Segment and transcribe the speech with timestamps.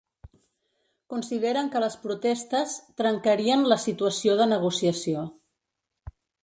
[1.13, 5.27] Consideren que les protestes ‘trencarien la situació de negociació’.